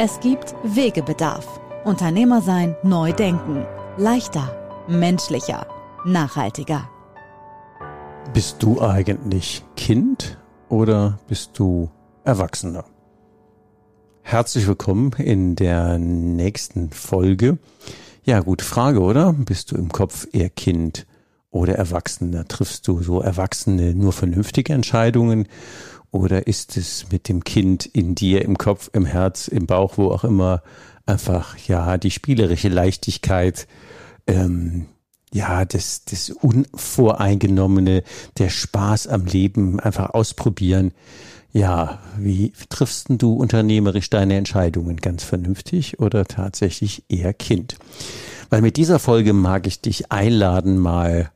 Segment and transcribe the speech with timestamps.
[0.00, 1.58] Es gibt Wegebedarf.
[1.84, 3.66] Unternehmer sein, neu denken.
[3.96, 5.66] Leichter, menschlicher,
[6.04, 6.88] nachhaltiger.
[8.32, 11.90] Bist du eigentlich Kind oder bist du
[12.22, 12.84] Erwachsener?
[14.22, 17.58] Herzlich willkommen in der nächsten Folge.
[18.22, 19.32] Ja, gute Frage, oder?
[19.32, 21.08] Bist du im Kopf eher Kind
[21.58, 22.46] oder Erwachsener?
[22.46, 25.46] Triffst du so Erwachsene nur vernünftige Entscheidungen
[26.10, 30.10] oder ist es mit dem Kind in dir, im Kopf, im Herz, im Bauch, wo
[30.10, 30.62] auch immer,
[31.04, 33.66] einfach, ja, die spielerische Leichtigkeit,
[34.26, 34.86] ähm,
[35.32, 38.02] ja, das, das Unvoreingenommene,
[38.38, 40.92] der Spaß am Leben, einfach ausprobieren.
[41.52, 44.96] Ja, wie triffst du unternehmerisch deine Entscheidungen?
[44.96, 47.76] Ganz vernünftig oder tatsächlich eher Kind?
[48.50, 51.30] Weil mit dieser Folge mag ich dich einladen, mal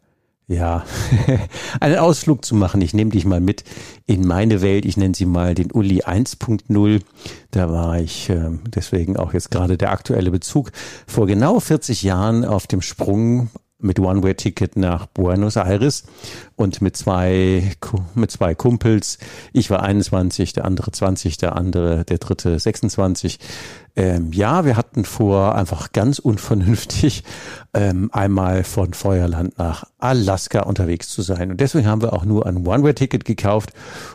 [0.52, 0.84] ja,
[1.80, 2.80] einen Ausflug zu machen.
[2.80, 3.64] Ich nehme dich mal mit
[4.06, 4.84] in meine Welt.
[4.84, 7.00] Ich nenne sie mal den Uli 1.0.
[7.50, 10.72] Da war ich äh, deswegen auch jetzt gerade der aktuelle Bezug
[11.06, 13.50] vor genau 40 Jahren auf dem Sprung
[13.82, 16.04] mit One-Way-Ticket nach Buenos Aires
[16.56, 17.72] und mit zwei,
[18.14, 19.18] mit zwei Kumpels.
[19.52, 23.38] Ich war 21, der andere 20, der andere, der dritte 26.
[23.94, 27.24] Ähm, ja, wir hatten vor, einfach ganz unvernünftig
[27.74, 31.50] ähm, einmal von Feuerland nach Alaska unterwegs zu sein.
[31.50, 33.72] Und deswegen haben wir auch nur ein One-Way-Ticket gekauft.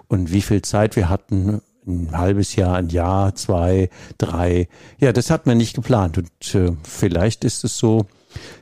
[0.07, 4.67] Und wie viel Zeit wir hatten, ein halbes Jahr, ein Jahr, zwei, drei.
[4.99, 6.17] Ja, das hat man nicht geplant.
[6.17, 8.05] Und äh, vielleicht ist es so,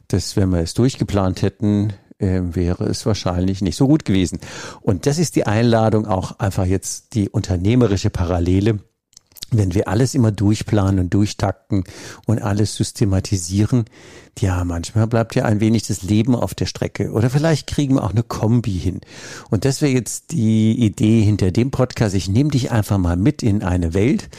[0.08, 4.40] dass wenn wir es durchgeplant hätten, äh, wäre es wahrscheinlich nicht so gut gewesen.
[4.81, 8.80] Und das ist die Einladung auch einfach jetzt die unternehmerische Parallele.
[9.52, 11.84] Wenn wir alles immer durchplanen und durchtakten
[12.25, 13.86] und alles systematisieren,
[14.40, 17.12] ja, manchmal bleibt ja ein wenig das Leben auf der Strecke.
[17.12, 19.02] Oder vielleicht kriegen wir auch eine Kombi hin.
[19.50, 22.16] Und das wäre jetzt die Idee hinter dem Podcast.
[22.16, 24.30] Ich nehme dich einfach mal mit in eine Welt,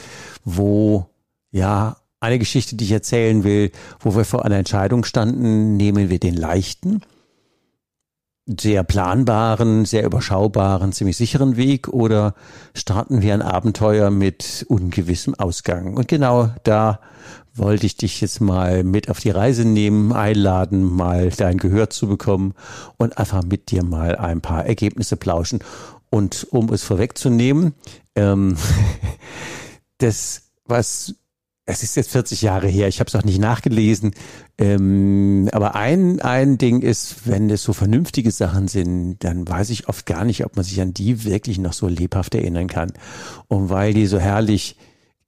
[0.43, 1.07] wo
[1.51, 3.71] ja eine Geschichte, die ich erzählen will,
[4.01, 7.01] wo wir vor einer Entscheidung standen, nehmen wir den leichten,
[8.45, 12.35] sehr planbaren, sehr überschaubaren, ziemlich sicheren Weg oder
[12.73, 15.95] starten wir ein Abenteuer mit ungewissem Ausgang?
[15.95, 16.99] Und genau da
[17.53, 22.07] wollte ich dich jetzt mal mit auf die Reise nehmen, einladen, mal dein Gehör zu
[22.07, 22.53] bekommen
[22.97, 25.59] und einfach mit dir mal ein paar Ergebnisse plauschen.
[26.09, 27.73] Und um es vorwegzunehmen,
[28.15, 28.57] ähm,
[29.97, 31.15] das, was
[31.69, 34.11] es ist jetzt 40 Jahre her, ich habe es auch nicht nachgelesen.
[34.57, 39.89] Ähm, aber ein, ein Ding ist, wenn es so vernünftige Sachen sind, dann weiß ich
[39.89, 42.93] oft gar nicht, ob man sich an die wirklich noch so lebhaft erinnern kann.
[43.49, 44.77] Und weil die so herrlich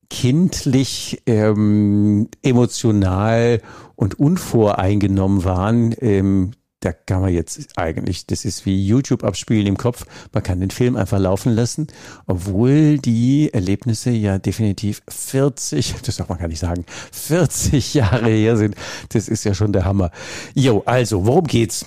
[0.09, 3.61] kindlich, ähm, emotional
[3.95, 6.51] und unvoreingenommen waren, ähm,
[6.81, 10.71] da kann man jetzt eigentlich, das ist wie YouTube abspielen im Kopf, man kann den
[10.71, 11.87] Film einfach laufen lassen,
[12.25, 18.55] obwohl die Erlebnisse ja definitiv 40, das darf man gar nicht sagen, 40 Jahre her
[18.55, 18.75] sind.
[19.09, 20.11] Das ist ja schon der Hammer.
[20.53, 21.85] Jo, also, worum geht's?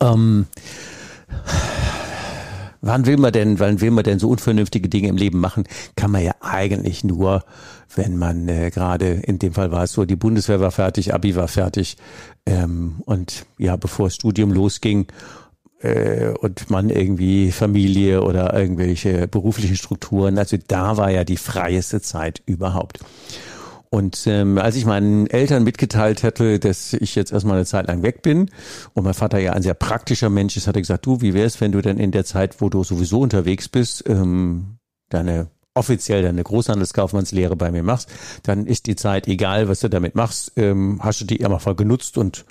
[0.00, 0.46] Ähm,
[2.80, 5.64] wann will man denn, wann will man denn so unvernünftige Dinge im Leben machen?
[5.96, 7.44] Kann man ja eigentlich nur,
[7.94, 11.36] wenn man äh, gerade, in dem Fall war es so, die Bundeswehr war fertig, Abi
[11.36, 11.96] war fertig
[12.46, 15.06] ähm, und ja, bevor das Studium losging
[15.80, 22.00] äh, und man irgendwie Familie oder irgendwelche beruflichen Strukturen, also da war ja die freieste
[22.00, 23.00] Zeit überhaupt.
[23.90, 28.02] Und ähm, als ich meinen Eltern mitgeteilt hätte, dass ich jetzt erstmal eine Zeit lang
[28.02, 28.50] weg bin
[28.94, 31.60] und mein Vater ja ein sehr praktischer Mensch ist, hat er gesagt, du, wie wär's,
[31.60, 36.42] wenn du denn in der Zeit, wo du sowieso unterwegs bist, ähm, deine offiziell deine
[36.42, 38.10] Großhandelskaufmannslehre bei mir machst,
[38.42, 41.76] dann ist die Zeit egal, was du damit machst, ähm, hast du die immer voll
[41.76, 42.44] genutzt und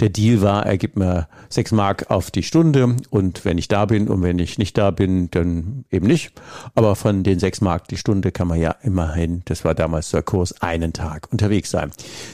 [0.00, 3.84] der Deal war, er gibt mir sechs Mark auf die Stunde und wenn ich da
[3.84, 6.32] bin und wenn ich nicht da bin, dann eben nicht.
[6.74, 10.22] Aber von den sechs Mark die Stunde kann man ja immerhin, das war damals der
[10.22, 11.90] Kurs, einen Tag unterwegs sein.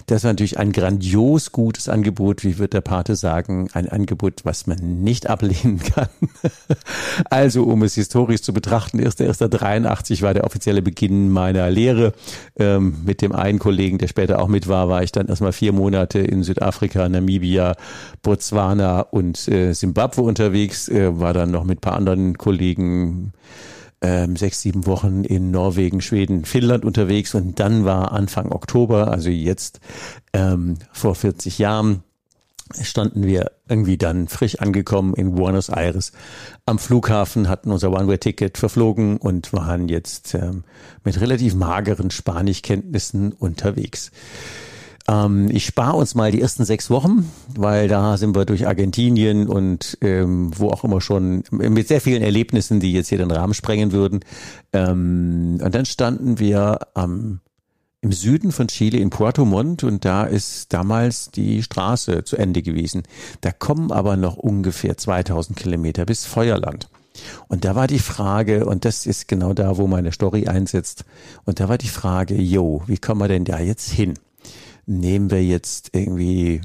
[0.06, 4.66] Das ist natürlich ein grandios gutes Angebot, wie wird der Pate sagen, ein Angebot, was
[4.66, 6.08] man nicht ablehnen kann.
[7.28, 12.12] also, um es historisch zu betrachten, 1.1.83 war der offizielle Beginn meiner Lehre.
[12.58, 15.72] Ähm, mit dem einen Kollegen, der später auch mit war, war ich dann erstmal vier
[15.72, 17.74] Monate in Südafrika, Namibia,
[18.22, 23.32] Botswana und äh, Zimbabwe unterwegs, äh, war dann noch mit paar anderen Kollegen
[24.00, 29.30] ähm, sechs, sieben Wochen in Norwegen, Schweden, Finnland unterwegs und dann war Anfang Oktober, also
[29.30, 29.80] jetzt
[30.32, 32.02] ähm, vor 40 Jahren,
[32.82, 36.12] standen wir irgendwie dann frisch angekommen in Buenos Aires
[36.66, 40.64] am Flughafen, hatten unser One-Way-Ticket verflogen und waren jetzt ähm,
[41.04, 44.10] mit relativ mageren Spanischkenntnissen unterwegs.
[45.08, 49.48] Ähm, ich spare uns mal die ersten sechs Wochen, weil da sind wir durch Argentinien
[49.48, 53.54] und ähm, wo auch immer schon mit sehr vielen Erlebnissen, die jetzt hier den Rahmen
[53.54, 54.20] sprengen würden.
[54.72, 57.40] Ähm, und dann standen wir am
[58.00, 62.62] im Süden von Chile in Puerto Montt und da ist damals die Straße zu Ende
[62.62, 63.02] gewesen.
[63.40, 66.88] Da kommen aber noch ungefähr 2000 Kilometer bis Feuerland.
[67.48, 71.04] Und da war die Frage, und das ist genau da, wo meine Story einsetzt,
[71.44, 74.14] und da war die Frage, jo, wie kommen wir denn da jetzt hin?
[74.86, 76.60] Nehmen wir jetzt irgendwie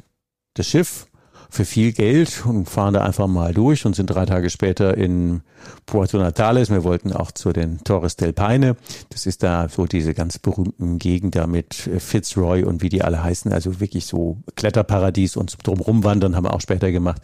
[0.53, 1.07] das Schiff
[1.53, 5.41] für viel Geld und fahren da einfach mal durch und sind drei Tage später in
[5.85, 6.71] Puerto Natales.
[6.71, 8.75] Wir wollten auch zu den Torres del Paine.
[9.09, 13.23] Das ist da so diese ganz berühmten Gegend da mit Fitzroy und wie die alle
[13.23, 13.53] heißen.
[13.53, 17.21] Also wirklich so Kletterparadies und drumrum wandern haben wir auch später gemacht.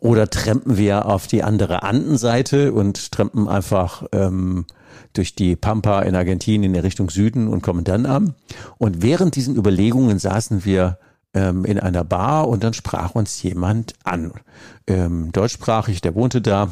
[0.00, 4.66] Oder trampen wir auf die andere Andenseite und trampen einfach ähm,
[5.14, 8.34] durch die Pampa in Argentinien in Richtung Süden und kommen dann an.
[8.76, 10.98] Und während diesen Überlegungen saßen wir
[11.36, 14.32] ähm, in einer Bar und dann sprach uns jemand an.
[14.86, 16.70] Ähm, deutschsprachig, der wohnte da,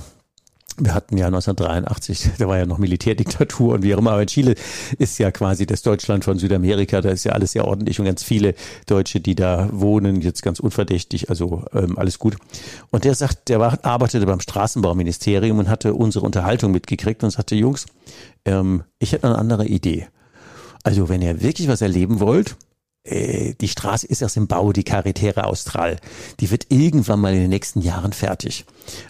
[0.78, 4.28] wir hatten ja 1983, da war ja noch Militärdiktatur und wie auch immer, aber in
[4.28, 4.54] Chile
[4.98, 8.22] ist ja quasi das Deutschland von Südamerika, da ist ja alles sehr ordentlich und ganz
[8.22, 8.54] viele
[8.86, 12.36] Deutsche, die da wohnen, jetzt ganz unverdächtig, also ähm, alles gut.
[12.90, 17.54] Und der sagt, der war, arbeitete beim Straßenbauministerium und hatte unsere Unterhaltung mitgekriegt und sagte,
[17.54, 17.84] Jungs,
[18.46, 20.08] ähm, ich hätte eine andere Idee.
[20.82, 22.56] Also wenn ihr wirklich was erleben wollt,
[23.04, 25.98] äh, die Straße ist erst im Bau, die Carretera Austral.
[26.40, 28.64] Die wird irgendwann mal in den nächsten Jahren fertig.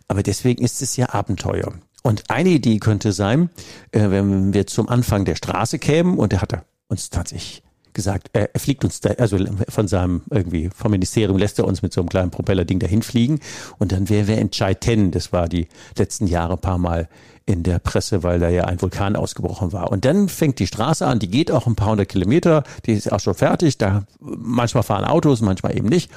[0.08, 1.73] Aber deswegen ist es ja Abenteuer.
[2.02, 3.50] Und eine Idee könnte sein,
[3.93, 7.62] äh, wenn wir zum Anfang der Straße kämen und er hatte uns tatsächlich
[7.94, 9.38] gesagt, er, fliegt uns da, also
[9.69, 13.41] von seinem irgendwie vom Ministerium lässt er uns mit so einem kleinen Propellerding dahin fliegen
[13.79, 17.08] und dann wäre wir in Chaiten, das war die letzten Jahre paar Mal
[17.46, 19.93] in der Presse, weil da ja ein Vulkan ausgebrochen war.
[19.93, 23.12] Und dann fängt die Straße an, die geht auch ein paar hundert Kilometer, die ist
[23.12, 23.76] auch schon fertig.
[23.76, 26.11] Da manchmal fahren Autos, manchmal eben nicht.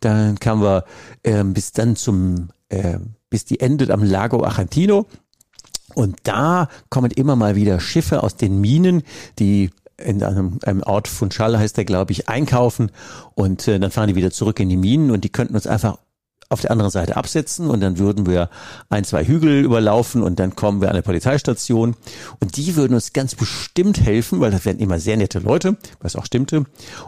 [0.00, 0.84] Dann kamen wir
[1.24, 2.98] äh, bis dann zum, äh,
[3.28, 5.06] bis die endet am Lago Argentino.
[5.94, 9.02] Und da kommen immer mal wieder Schiffe aus den Minen,
[9.40, 12.90] die in einem, einem Ort Funchal heißt der, glaube ich, einkaufen.
[13.34, 15.98] Und äh, dann fahren die wieder zurück in die Minen und die könnten uns einfach
[16.50, 18.48] auf der anderen Seite absetzen und dann würden wir
[18.88, 21.94] ein, zwei Hügel überlaufen und dann kommen wir an eine Polizeistation
[22.40, 26.16] und die würden uns ganz bestimmt helfen, weil das wären immer sehr nette Leute, was
[26.16, 26.64] auch stimmte.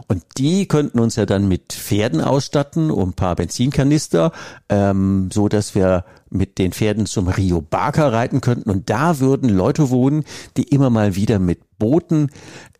[0.07, 4.31] Und die könnten uns ja dann mit Pferden ausstatten und ein paar Benzinkanister,
[4.69, 9.49] ähm, so dass wir mit den Pferden zum Rio Barca reiten könnten und da würden
[9.49, 10.23] Leute wohnen,
[10.55, 12.29] die immer mal wieder mit Booten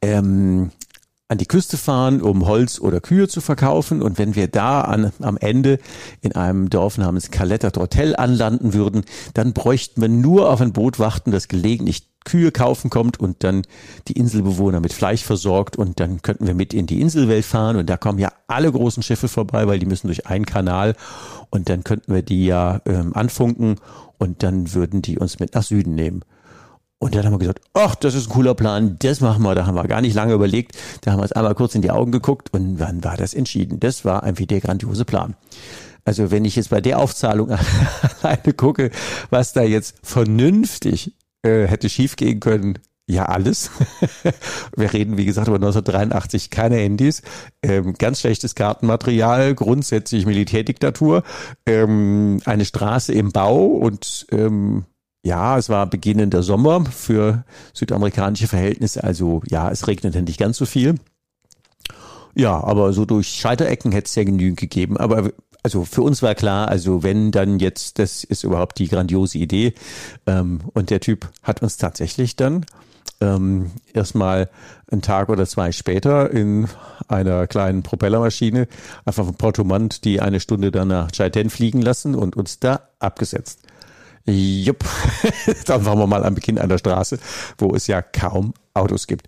[0.01, 0.71] ähm,
[1.31, 4.01] an die Küste fahren, um Holz oder Kühe zu verkaufen.
[4.01, 5.79] Und wenn wir da an, am Ende
[6.19, 10.99] in einem Dorf namens Caletta Hotel anlanden würden, dann bräuchten wir nur auf ein Boot
[10.99, 13.61] warten, das gelegentlich Kühe kaufen kommt und dann
[14.09, 17.89] die Inselbewohner mit Fleisch versorgt und dann könnten wir mit in die Inselwelt fahren und
[17.89, 20.95] da kommen ja alle großen Schiffe vorbei, weil die müssen durch einen Kanal
[21.49, 23.77] und dann könnten wir die ja ähm, anfunken
[24.17, 26.21] und dann würden die uns mit nach Süden nehmen.
[27.01, 29.55] Und dann haben wir gesagt, ach, das ist ein cooler Plan, das machen wir.
[29.55, 30.77] Da haben wir gar nicht lange überlegt.
[31.01, 33.79] Da haben wir uns einmal kurz in die Augen geguckt und dann war das entschieden.
[33.79, 35.35] Das war einfach der grandiose Plan.
[36.05, 37.49] Also wenn ich jetzt bei der Aufzahlung
[38.21, 38.91] alleine gucke,
[39.31, 42.77] was da jetzt vernünftig äh, hätte schiefgehen können,
[43.07, 43.71] ja alles.
[44.77, 47.23] Wir reden, wie gesagt, über 1983, keine Handys,
[47.63, 51.23] ähm, ganz schlechtes Kartenmaterial, grundsätzlich Militärdiktatur,
[51.65, 54.85] ähm, eine Straße im Bau und ähm,
[55.23, 60.65] ja, es war beginnender Sommer für südamerikanische Verhältnisse, also ja, es regnete nicht ganz so
[60.65, 60.95] viel.
[62.33, 64.97] Ja, aber so durch Scheiterecken hätte es ja genügend gegeben.
[64.97, 65.31] Aber
[65.63, 69.73] also für uns war klar, also wenn dann jetzt, das ist überhaupt die grandiose Idee.
[70.25, 72.65] Ähm, und der Typ hat uns tatsächlich dann
[73.19, 74.49] ähm, erstmal
[74.89, 76.67] einen Tag oder zwei später in
[77.07, 78.67] einer kleinen Propellermaschine
[79.05, 83.59] einfach von Portomont die eine Stunde dann nach Chaiten fliegen lassen und uns da abgesetzt.
[84.25, 84.83] Jupp,
[85.65, 87.19] dann waren wir mal am Beginn einer Straße,
[87.57, 89.27] wo es ja kaum Autos gibt.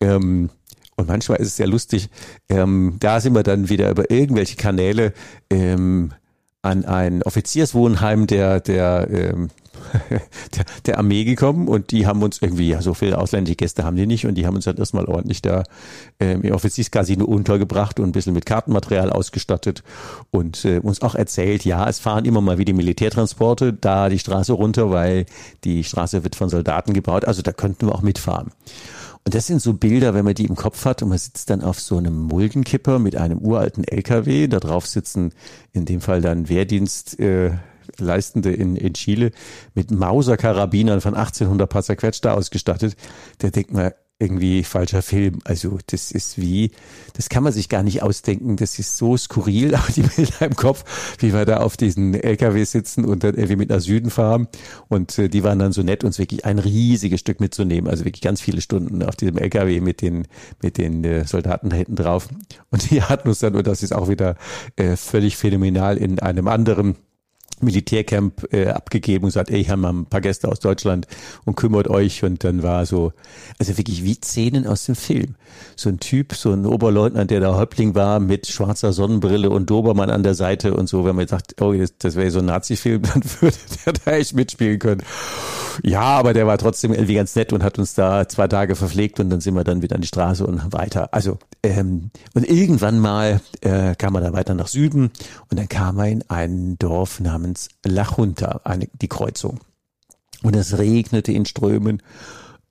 [0.00, 0.50] Ähm,
[0.96, 2.08] und manchmal ist es sehr lustig.
[2.48, 5.12] Ähm, da sind wir dann wieder über irgendwelche Kanäle
[5.50, 6.12] ähm,
[6.64, 9.50] an ein Offizierswohnheim der, der, ähm,
[10.10, 13.96] der, der Armee gekommen und die haben uns irgendwie, ja, so viele ausländische Gäste haben
[13.96, 15.64] die nicht und die haben uns dann erstmal ordentlich da
[16.20, 19.82] ähm, im Offizierscasino untergebracht und ein bisschen mit Kartenmaterial ausgestattet
[20.30, 24.52] und äh, uns auch erzählt, ja, es fahren immer mal wieder Militärtransporte da die Straße
[24.54, 25.26] runter, weil
[25.64, 28.52] die Straße wird von Soldaten gebaut, also da könnten wir auch mitfahren.
[29.26, 31.62] Und das sind so Bilder, wenn man die im Kopf hat und man sitzt dann
[31.62, 35.32] auf so einem Muldenkipper mit einem uralten LKW, da drauf sitzen
[35.72, 37.52] in dem Fall dann Wehrdienst äh,
[37.98, 39.30] Leistende in, in Chile
[39.74, 42.96] mit Mauser-Karabinern von 1800 paar zerquetscht da ausgestattet.
[43.40, 45.40] Der denkt man, irgendwie falscher Film.
[45.44, 46.70] Also das ist wie,
[47.14, 48.56] das kann man sich gar nicht ausdenken.
[48.56, 50.84] Das ist so skurril, auch die Bilder im Kopf,
[51.18, 54.48] wie wir da auf diesen LKW sitzen und dann irgendwie mit nach Süden fahren.
[54.88, 57.90] Und äh, die waren dann so nett, uns wirklich ein riesiges Stück mitzunehmen.
[57.90, 60.28] Also wirklich ganz viele Stunden auf diesem LKW mit den,
[60.62, 62.28] mit den äh, Soldaten da hinten drauf.
[62.70, 64.36] Und die hatten uns dann, und das ist auch wieder
[64.76, 66.96] äh, völlig phänomenal, in einem anderen
[67.64, 71.06] Militärcamp äh, abgegeben und gesagt, ey, ich habe mal ein paar Gäste aus Deutschland
[71.44, 72.22] und kümmert euch.
[72.24, 73.12] Und dann war so,
[73.58, 75.34] also wirklich wie Szenen aus dem Film.
[75.76, 80.10] So ein Typ, so ein Oberleutnant, der da Häuptling war mit schwarzer Sonnenbrille und Dobermann
[80.10, 81.04] an der Seite und so.
[81.04, 84.78] Wenn man sagt, oh, das wäre so ein Nazi-Film, dann würde der da echt mitspielen
[84.78, 85.02] können.
[85.82, 89.20] Ja, aber der war trotzdem irgendwie ganz nett und hat uns da zwei Tage verpflegt
[89.20, 91.12] und dann sind wir dann wieder an die Straße und weiter.
[91.12, 95.10] Also, ähm, und irgendwann mal äh, kam man dann weiter nach Süden
[95.50, 99.60] und dann kam er in ein Dorf namens La Junta, eine, die Kreuzung.
[100.42, 102.02] Und es regnete in Strömen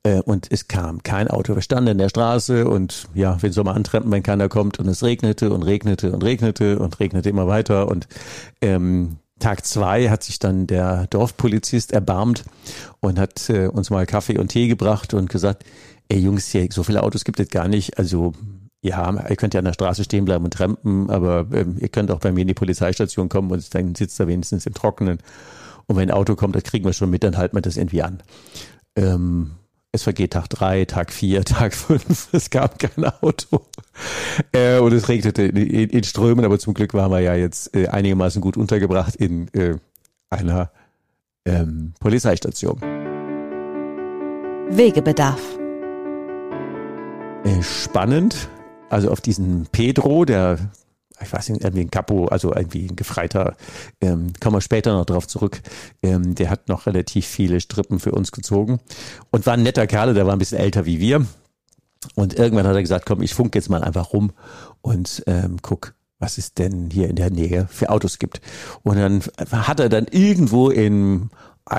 [0.04, 1.54] äh, und es kam kein Auto.
[1.54, 4.86] Wir standen in der Straße und ja, wen soll man antreffen, wenn keiner kommt und
[4.86, 8.06] es regnete und regnete und regnete und regnete immer weiter und
[8.60, 12.44] ähm, Tag zwei hat sich dann der Dorfpolizist erbarmt
[13.00, 15.64] und hat äh, uns mal Kaffee und Tee gebracht und gesagt,
[16.08, 17.98] ey Jungs, hier, so viele Autos gibt es gar nicht.
[17.98, 18.32] Also
[18.80, 22.10] ja, ihr könnt ja an der Straße stehen bleiben und trampen, aber ähm, ihr könnt
[22.10, 25.18] auch bei mir in die Polizeistation kommen und dann sitzt da wenigstens im Trockenen.
[25.86, 28.02] Und wenn ein Auto kommt, das kriegen wir schon mit, dann halten wir das irgendwie
[28.02, 28.22] an.
[28.96, 29.52] Ähm,
[29.94, 32.28] es vergeht Tag drei, Tag vier, Tag fünf.
[32.32, 33.60] Es gab kein Auto.
[34.52, 37.74] Äh, und es regnete in, in, in, Strömen, aber zum Glück waren wir ja jetzt
[37.76, 39.76] äh, einigermaßen gut untergebracht in äh,
[40.30, 40.72] einer
[41.46, 42.80] ähm, Polizeistation.
[44.70, 45.40] Wegebedarf.
[47.44, 48.48] Äh, spannend.
[48.90, 50.58] Also auf diesen Pedro, der
[51.20, 53.56] ich weiß nicht, irgendwie ein Capo, also irgendwie ein Gefreiter,
[54.00, 55.60] ähm, kommen wir später noch drauf zurück.
[56.02, 58.80] Ähm, der hat noch relativ viele Strippen für uns gezogen
[59.30, 61.26] und war ein netter Kerl, der war ein bisschen älter wie wir.
[62.14, 64.32] Und irgendwann hat er gesagt, komm, ich funk jetzt mal einfach rum
[64.82, 68.40] und ähm, guck, was es denn hier in der Nähe für Autos gibt.
[68.82, 71.30] Und dann hat er dann irgendwo in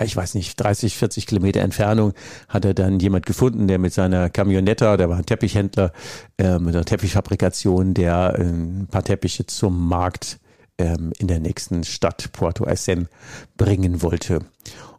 [0.04, 2.14] ich weiß nicht, 30, 40 Kilometer Entfernung
[2.50, 5.92] hat er dann jemand gefunden, der mit seiner Camionetta, der war ein Teppichhändler
[6.38, 10.40] äh, mit einer Teppichfabrikation, der äh, ein paar Teppiche zum Markt
[10.78, 13.08] ähm, in der nächsten Stadt Porto Aysén
[13.58, 14.40] bringen wollte.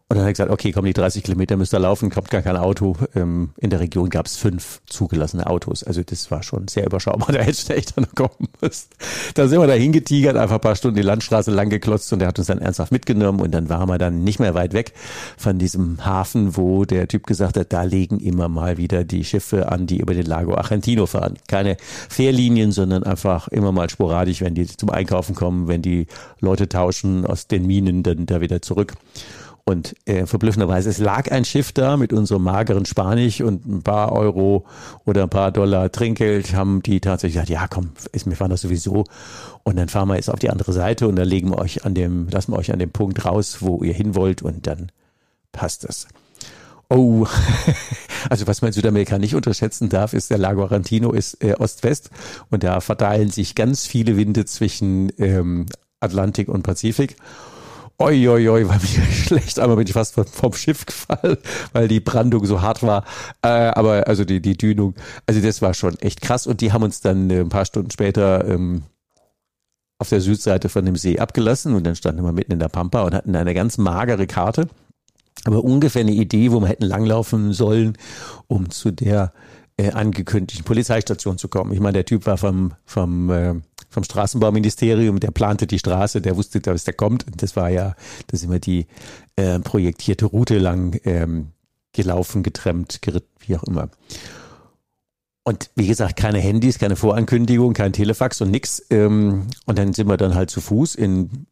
[0.09, 2.41] Und dann hat er gesagt, okay, komm, die 30 Kilometer müsst ihr laufen, kommt gar
[2.41, 2.97] kein Auto.
[3.17, 5.83] Ähm, in der Region gab es fünf zugelassene Autos.
[5.83, 7.27] Also das war schon sehr überschaubar.
[7.37, 8.87] Da hätte ich echt noch kommen müssen.
[9.35, 12.29] Da sind wir da hingetigert, einfach ein paar Stunden die Landstraße lang geklotzt und der
[12.29, 14.93] hat uns dann ernsthaft mitgenommen und dann waren wir dann nicht mehr weit weg
[15.37, 19.73] von diesem Hafen, wo der Typ gesagt hat, da legen immer mal wieder die Schiffe
[19.73, 21.35] an, die über den Lago Argentino fahren.
[21.49, 21.77] Keine
[22.09, 26.07] Fährlinien, sondern einfach immer mal sporadisch, wenn die zum Einkaufen kommen, wenn die
[26.41, 28.95] Leute tauschen aus den Minen dann da wieder zurück.
[29.69, 34.13] Und äh, verblüffenderweise, es lag ein Schiff da mit unserem mageren Spanisch und ein paar
[34.13, 34.65] Euro
[35.05, 38.61] oder ein paar Dollar Trinkgeld, haben die tatsächlich gesagt, ja komm, ist, wir fahren das
[38.61, 39.03] sowieso.
[39.65, 41.95] Und dann fahren wir jetzt auf die andere Seite und dann legen wir euch an
[41.95, 44.93] dem, lassen wir euch an dem Punkt raus, wo ihr hin wollt und dann
[45.51, 46.07] passt das.
[46.89, 47.27] Oh,
[48.31, 52.11] also was man in Südamerika nicht unterschätzen darf, ist der Lago Argentino ist äh, Ost-West
[52.51, 55.67] und da verteilen sich ganz viele Winde zwischen ähm,
[55.99, 57.17] Atlantik und Pazifik.
[57.99, 59.59] Oi, oi, oi, war mir schlecht.
[59.59, 61.39] Einmal bin ich fast vom Schiff gefallen,
[61.73, 63.05] weil die Brandung so hart war.
[63.43, 64.95] Äh, aber also die, die Dünung,
[65.27, 66.47] also das war schon echt krass.
[66.47, 68.83] Und die haben uns dann äh, ein paar Stunden später ähm,
[69.99, 73.03] auf der Südseite von dem See abgelassen und dann standen wir mitten in der Pampa
[73.03, 74.69] und hatten eine ganz magere Karte,
[75.45, 77.97] aber ungefähr eine Idee, wo wir hätten langlaufen sollen,
[78.47, 79.33] um zu der
[79.77, 81.73] äh, angekündigten Polizeistation zu kommen.
[81.73, 83.55] Ich meine, der Typ war vom, vom äh,
[83.97, 87.27] vom Straßenbauministerium, der plante die Straße, der wusste, dass der kommt.
[87.27, 87.95] Und das war ja,
[88.27, 88.87] das immer die
[89.37, 91.49] äh, projektierte Route lang ähm,
[91.93, 93.89] gelaufen, getrennt, geritten, wie auch immer.
[95.45, 98.85] Und wie gesagt, keine Handys, keine Vorankündigung, kein Telefax und nix.
[98.91, 101.47] Ähm, und dann sind wir dann halt zu Fuß in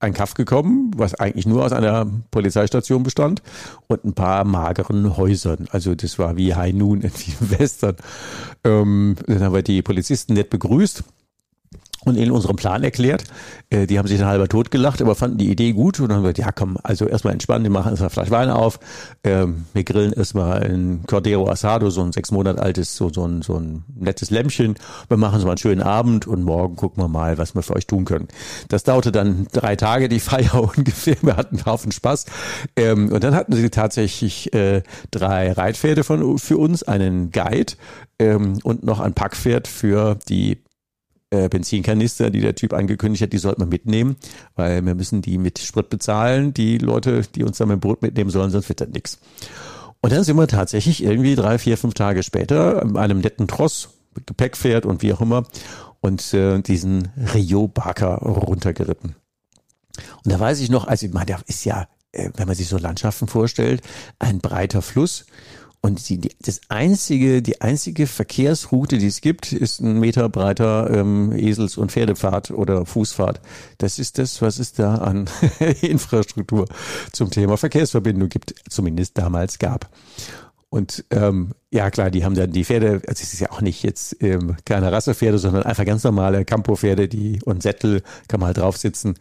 [0.00, 3.42] ein Kaff gekommen, was eigentlich nur aus einer Polizeistation bestand
[3.88, 5.66] und ein paar mageren Häusern.
[5.70, 7.96] Also das war wie High Noon in vielen Western.
[8.64, 11.02] Ähm, dann haben wir die Polizisten nett begrüßt
[12.08, 13.24] und ihnen unseren Plan erklärt.
[13.70, 16.22] Äh, die haben sich dann halber tot gelacht, aber fanden die Idee gut und haben
[16.22, 18.80] gesagt, ja komm, also erstmal entspannen, wir machen erstmal Fleisch Wein auf,
[19.24, 23.42] ähm, wir grillen erstmal ein Cordero Asado, so ein sechs Monate altes, so, so, ein,
[23.42, 24.74] so ein nettes Lämmchen.
[25.08, 27.76] Wir machen so mal einen schönen Abend und morgen gucken wir mal, was wir für
[27.76, 28.28] euch tun können.
[28.68, 31.16] Das dauerte dann drei Tage, die Feier ungefähr.
[31.22, 32.26] Wir hatten einen Haufen Spaß.
[32.76, 37.74] Ähm, und dann hatten sie tatsächlich äh, drei Reitpferde von, für uns, einen Guide
[38.18, 40.58] ähm, und noch ein Packpferd für die
[41.30, 44.16] äh, Benzinkanister, die der Typ angekündigt hat, die sollten wir mitnehmen,
[44.56, 48.02] weil wir müssen die mit Sprit bezahlen, die Leute, die uns dann mit dem Boot
[48.02, 49.18] mitnehmen sollen, sonst wird das nix.
[50.00, 53.90] Und dann sind wir tatsächlich irgendwie drei, vier, fünf Tage später an einem netten Tross
[54.14, 55.44] mit Gepäckpferd und wie auch immer
[56.00, 59.16] und äh, diesen Rio Barker runtergeritten.
[60.24, 62.68] Und da weiß ich noch, also ich meine, der ist ja, äh, wenn man sich
[62.68, 63.82] so Landschaften vorstellt,
[64.18, 65.26] ein breiter Fluss
[65.80, 70.90] und die, die, das einzige, die einzige Verkehrsroute, die es gibt, ist ein Meter breiter
[70.90, 73.40] ähm, Esels- und Pferdepfad oder Fußpfad.
[73.78, 75.30] Das ist das, was es da an
[75.80, 76.66] Infrastruktur
[77.12, 79.88] zum Thema Verkehrsverbindung gibt, zumindest damals gab.
[80.70, 83.82] Und ähm, ja klar, die haben dann die Pferde, also es ist ja auch nicht
[83.82, 88.58] jetzt ähm, keine Rassepferde, sondern einfach ganz normale Campo-Pferde, die und Sättel kann man halt
[88.58, 89.14] drauf sitzen.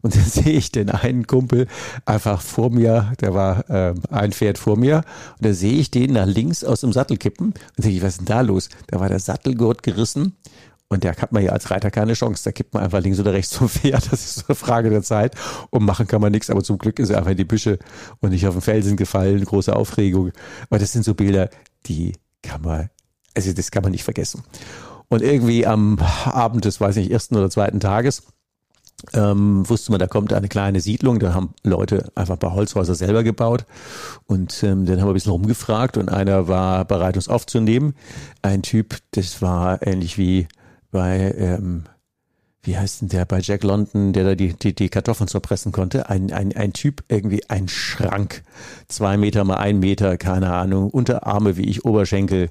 [0.00, 1.66] Und dann sehe ich den einen Kumpel
[2.06, 5.04] einfach vor mir, der war ähm, ein Pferd vor mir,
[5.38, 8.12] und da sehe ich den nach links aus dem Sattel kippen und denke ich, was
[8.12, 8.70] ist denn da los?
[8.86, 10.36] Da war der Sattelgurt gerissen
[10.88, 12.44] und da hat man ja als Reiter keine Chance.
[12.44, 14.12] Da kippt man einfach links oder rechts zum Pferd.
[14.12, 15.34] Das ist so eine Frage der Zeit.
[15.70, 16.50] Und machen kann man nichts.
[16.50, 17.78] Aber zum Glück ist er einfach in die Büsche
[18.20, 19.44] und nicht auf den Felsen gefallen.
[19.44, 20.32] Große Aufregung.
[20.68, 21.50] Aber das sind so Bilder,
[21.86, 22.90] die kann man,
[23.34, 24.42] also das kann man nicht vergessen.
[25.08, 28.22] Und irgendwie am Abend des, weiß nicht, ersten oder zweiten Tages,
[29.12, 32.94] ähm, wusste man, da kommt eine kleine Siedlung, da haben Leute einfach ein paar Holzhäuser
[32.94, 33.66] selber gebaut
[34.26, 37.94] und ähm, dann haben wir ein bisschen rumgefragt und einer war bereit, uns aufzunehmen.
[38.40, 40.48] Ein Typ, das war ähnlich wie
[40.94, 41.82] bei, ähm,
[42.62, 46.08] wie heißt denn der, bei Jack London, der da die, die, die Kartoffeln zerpressen konnte.
[46.08, 48.44] Ein, ein, ein Typ, irgendwie ein Schrank.
[48.86, 52.48] Zwei Meter mal ein Meter, keine Ahnung, Unterarme wie ich, Oberschenkel.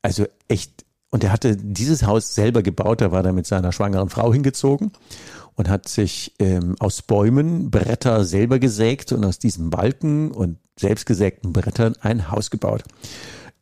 [0.00, 0.86] Also echt.
[1.10, 4.92] Und er hatte dieses Haus selber gebaut, da war er mit seiner schwangeren Frau hingezogen
[5.54, 11.52] und hat sich ähm, aus Bäumen Bretter selber gesägt und aus diesen Balken und selbstgesägten
[11.52, 12.82] Brettern ein Haus gebaut.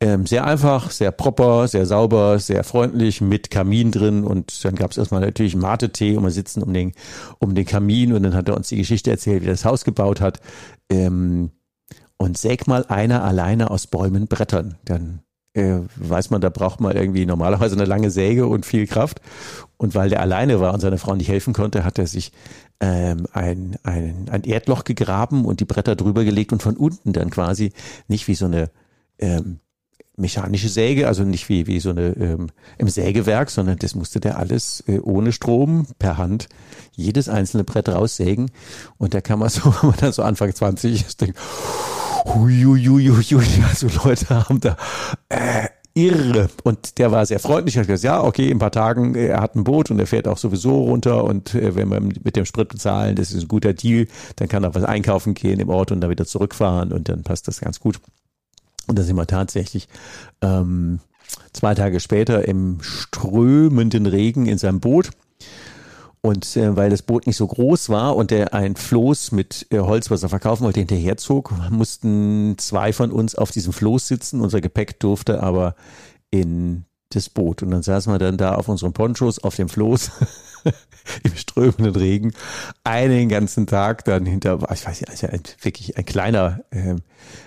[0.02, 4.90] Ähm, sehr einfach, sehr proper, sehr sauber, sehr freundlich, mit Kamin drin und dann gab
[4.90, 6.90] es erstmal natürlich Mate-Tee und wir sitzen um den,
[7.38, 9.84] um den Kamin und dann hat er uns die Geschichte erzählt, wie er das Haus
[9.84, 10.40] gebaut hat.
[10.90, 11.52] Ähm,
[12.16, 14.74] und säg mal einer alleine aus Bäumen Brettern.
[14.84, 15.20] Dann
[15.54, 19.20] äh, weiß man, da braucht man irgendwie normalerweise eine lange Säge und viel Kraft.
[19.76, 22.32] Und weil der alleine war und seine Frau nicht helfen konnte, hat er sich
[22.80, 27.30] ähm, ein, ein, ein Erdloch gegraben und die Bretter drüber gelegt und von unten dann
[27.30, 27.72] quasi
[28.08, 28.68] nicht wie so eine
[29.20, 29.60] ähm,
[30.22, 34.38] mechanische Säge, also nicht wie, wie so eine ähm, im Sägewerk, sondern das musste der
[34.38, 36.48] alles äh, ohne Strom per Hand
[36.92, 38.50] jedes einzelne Brett raussägen.
[38.96, 41.38] Und da kann man so, wenn man dann so Anfang 20 ist, denkt,
[42.24, 44.76] huiuiuiui, also Leute haben da
[45.28, 46.48] äh, irre.
[46.62, 49.40] Und der war sehr freundlich, hat gesagt, ja, okay, in ein paar Tagen, äh, er
[49.40, 52.44] hat ein Boot und er fährt auch sowieso runter und äh, wenn wir mit dem
[52.44, 54.06] Sprit bezahlen, das ist ein guter Deal,
[54.36, 57.48] dann kann er was einkaufen gehen im Ort und dann wieder zurückfahren und dann passt
[57.48, 58.00] das ganz gut.
[58.86, 59.88] Und da sind wir tatsächlich
[60.40, 61.00] ähm,
[61.52, 65.10] zwei Tage später im strömenden Regen in seinem Boot.
[66.20, 69.80] Und äh, weil das Boot nicht so groß war und er ein Floß mit äh,
[69.80, 74.40] Holz, was er verkaufen wollte, hinterherzog, mussten zwei von uns auf diesem Floß sitzen.
[74.40, 75.74] Unser Gepäck durfte aber
[76.30, 77.62] in das Boot.
[77.62, 80.10] Und dann saßen wir dann da auf unseren Ponchos auf dem Floß
[81.22, 82.32] im strömenden Regen
[82.84, 86.96] einen ganzen Tag dann hinter, ich weiß nicht, also ein, wirklich ein kleiner, äh,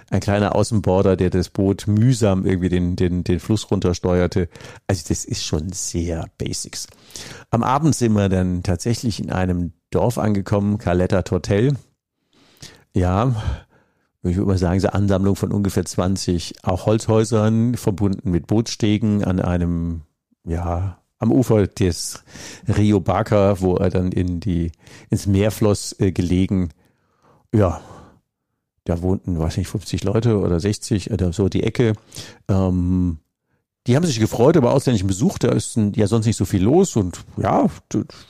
[0.09, 4.49] ein kleiner Außenborder, der das Boot mühsam irgendwie den, den, den Fluss runtersteuerte.
[4.87, 6.87] Also das ist schon sehr Basics.
[7.49, 11.75] Am Abend sind wir dann tatsächlich in einem Dorf angekommen, Caletta Tortel.
[12.93, 13.35] Ja,
[14.29, 19.39] ich würde mal sagen, so Ansammlung von ungefähr 20 auch Holzhäusern, verbunden mit Bootsstegen an
[19.39, 20.01] einem,
[20.43, 22.23] ja, am Ufer des
[22.67, 24.71] Rio Baca, wo er dann in die,
[25.09, 26.69] ins Meer floss, äh, gelegen.
[27.53, 27.81] Ja,
[28.83, 31.93] da wohnten, weiß nicht, 50 Leute oder 60 oder so die Ecke.
[32.47, 33.19] Ähm,
[33.87, 35.37] die haben sich gefreut über ausländischen Besuch.
[35.37, 37.67] Da ist ja sonst nicht so viel los und ja,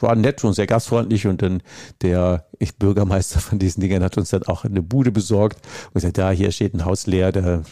[0.02, 1.28] war nett und sehr gastfreundlich.
[1.28, 1.63] Und dann
[2.02, 6.18] der ich, Bürgermeister von diesen Dingern hat uns dann auch eine Bude besorgt und gesagt,
[6.18, 7.63] da hier steht ein Haus leer, da,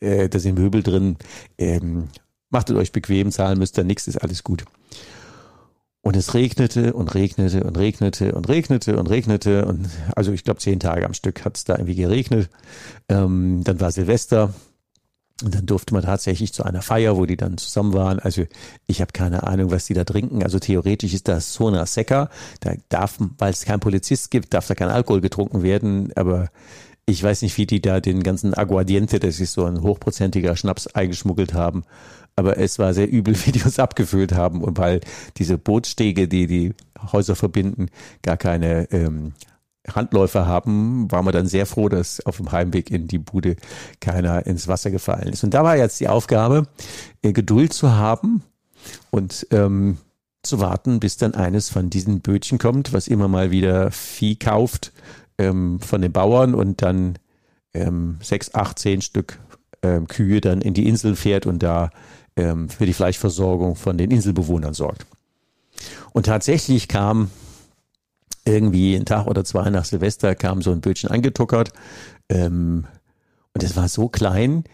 [0.00, 1.16] äh, da sind Möbel drin.
[1.58, 2.08] Ähm,
[2.48, 4.64] machtet euch bequem, zahlen müsst ihr nichts, ist alles gut.
[6.02, 9.66] Und es regnete und regnete und regnete und regnete und regnete.
[9.66, 12.48] Und also ich glaube, zehn Tage am Stück hat es da irgendwie geregnet.
[13.10, 14.54] Ähm, dann war Silvester.
[15.42, 18.18] Und dann durfte man tatsächlich zu einer Feier, wo die dann zusammen waren.
[18.18, 18.44] Also
[18.86, 20.42] ich habe keine Ahnung, was die da trinken.
[20.42, 22.28] Also theoretisch ist das Sona Seca.
[22.60, 26.12] Da darf, weil es keinen Polizist gibt, darf da kein Alkohol getrunken werden.
[26.14, 26.50] Aber
[27.06, 30.86] ich weiß nicht, wie die da den ganzen Aguardiente, das ist so ein hochprozentiger Schnaps,
[30.88, 31.84] eingeschmuggelt haben.
[32.36, 34.62] Aber es war sehr übel, wie die uns abgefüllt haben.
[34.62, 35.00] Und weil
[35.38, 36.74] diese Bootsstege, die die
[37.12, 37.86] Häuser verbinden,
[38.22, 39.32] gar keine ähm,
[39.88, 43.56] Handläufer haben, waren wir dann sehr froh, dass auf dem Heimweg in die Bude
[44.00, 45.42] keiner ins Wasser gefallen ist.
[45.42, 46.66] Und da war jetzt die Aufgabe,
[47.22, 48.42] äh, Geduld zu haben
[49.10, 49.98] und ähm,
[50.42, 54.92] zu warten, bis dann eines von diesen Bötchen kommt, was immer mal wieder Vieh kauft
[55.38, 57.18] ähm, von den Bauern und dann
[57.74, 59.38] ähm, sechs, acht, zehn Stück
[59.82, 61.90] ähm, Kühe dann in die Insel fährt und da
[62.36, 65.06] ähm, für die Fleischversorgung von den Inselbewohnern sorgt.
[66.12, 67.30] Und tatsächlich kam
[68.44, 71.72] irgendwie einen Tag oder zwei nach Silvester kam so ein Bötchen angetuckert.
[72.28, 72.84] Ähm,
[73.54, 74.64] und es war so klein,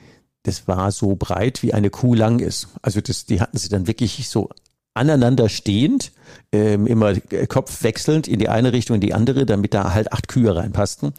[0.42, 2.68] das war so breit, wie eine Kuh lang ist.
[2.82, 4.50] Also das, die hatten sie dann wirklich so
[4.94, 6.12] aneinander stehend,
[6.52, 7.14] ähm, immer
[7.48, 11.12] Kopf wechselnd in die eine Richtung, in die andere, damit da halt acht Kühe reinpassten.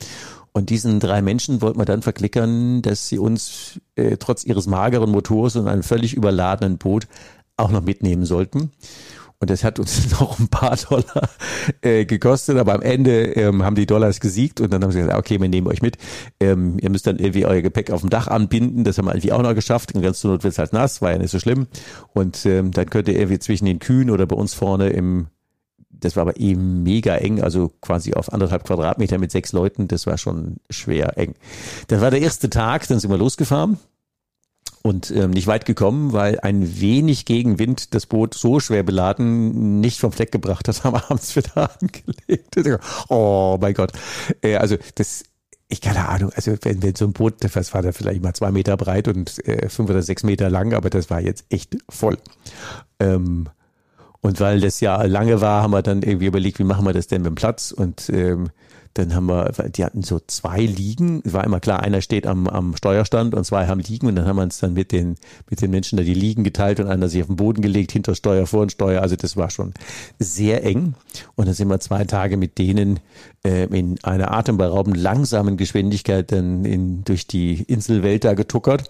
[0.52, 5.12] Und diesen drei Menschen wollten wir dann verklickern, dass sie uns äh, trotz ihres mageren
[5.12, 7.08] Motors und einem völlig überladenen Boot
[7.58, 8.72] auch noch mitnehmen sollten.
[9.40, 11.30] Und das hat uns noch ein paar Dollar
[11.82, 15.18] äh, gekostet, aber am Ende ähm, haben die Dollars gesiegt und dann haben sie gesagt,
[15.18, 15.98] okay, wir nehmen euch mit.
[16.40, 18.84] Ähm, ihr müsst dann irgendwie euer Gepäck auf dem Dach anbinden.
[18.84, 19.94] Das haben wir irgendwie auch noch geschafft.
[19.94, 21.68] Und ganz zur Not wird es halt nass, war ja nicht so schlimm.
[22.14, 25.28] Und ähm, dann könnt ihr irgendwie zwischen den Kühen oder bei uns vorne im
[26.00, 30.06] das war aber eben mega eng, also quasi auf anderthalb Quadratmeter mit sechs Leuten, das
[30.06, 31.34] war schon schwer eng.
[31.88, 33.80] Das war der erste Tag, dann sind wir losgefahren
[34.88, 40.00] und ähm, nicht weit gekommen, weil ein wenig Gegenwind das Boot so schwer beladen nicht
[40.00, 42.80] vom Fleck gebracht hat, haben abends wieder angelegt.
[43.10, 43.92] Oh mein Gott.
[44.42, 45.24] Äh, also das
[45.70, 48.52] ich keine Ahnung, also wenn, wenn so ein Boot, das war da vielleicht mal zwei
[48.52, 52.18] Meter breit und äh, fünf oder sechs Meter lang, aber das war jetzt echt voll.
[53.00, 53.50] Ähm,
[54.22, 57.08] und weil das ja lange war, haben wir dann irgendwie überlegt, wie machen wir das
[57.08, 57.72] denn mit dem Platz?
[57.72, 58.50] Und ähm,
[58.98, 61.22] dann haben wir, die hatten so zwei Liegen.
[61.24, 64.08] War immer klar, einer steht am, am Steuerstand und zwei haben Liegen.
[64.08, 65.16] Und dann haben wir uns dann mit den,
[65.50, 68.16] mit den Menschen da die Liegen geteilt und einer sich auf den Boden gelegt, hinter
[68.16, 69.02] Steuer, vor und Steuer.
[69.02, 69.74] Also das war schon
[70.18, 70.96] sehr eng.
[71.36, 73.00] Und dann sind wir zwei Tage mit denen
[73.44, 78.90] äh, in einer atemberaubend langsamen Geschwindigkeit dann in, durch die Inselwelt da getuckert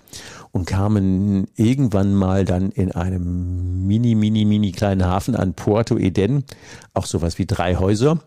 [0.51, 6.45] und kamen irgendwann mal dann in einem mini, mini, mini kleinen Hafen an Puerto Eden.
[6.93, 8.19] Auch sowas wie drei Häuser.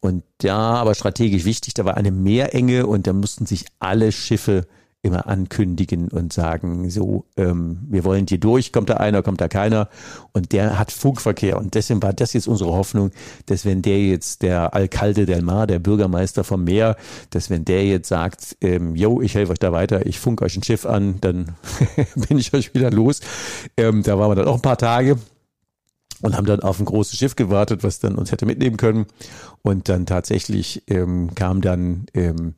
[0.00, 4.66] Und ja, aber strategisch wichtig, da war eine Meerenge und da mussten sich alle Schiffe
[5.06, 9.48] immer ankündigen und sagen, so, ähm, wir wollen hier durch, kommt da einer, kommt da
[9.48, 9.88] keiner.
[10.32, 11.58] Und der hat Funkverkehr.
[11.58, 13.12] Und deswegen war das jetzt unsere Hoffnung,
[13.46, 16.96] dass wenn der jetzt, der Alcalde del Mar, der Bürgermeister vom Meer,
[17.30, 20.56] dass wenn der jetzt sagt, ähm, yo, ich helfe euch da weiter, ich funk euch
[20.56, 21.54] ein Schiff an, dann
[22.28, 23.20] bin ich euch wieder los.
[23.76, 25.16] Ähm, da waren wir dann auch ein paar Tage
[26.22, 29.06] und haben dann auf ein großes Schiff gewartet, was dann uns hätte mitnehmen können.
[29.62, 32.54] Und dann tatsächlich ähm, kam dann ähm,